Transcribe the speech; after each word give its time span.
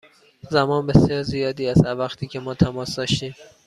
زمان 0.49 0.85
بسیار 0.87 1.23
زیادی 1.23 1.67
است 1.67 1.85
از 1.85 1.97
وقتی 1.99 2.27
که 2.27 2.39
ما 2.39 2.53
تماس 2.53 2.95
داشتیم. 2.95 3.35